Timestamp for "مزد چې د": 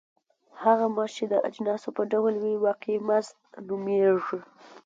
0.95-1.33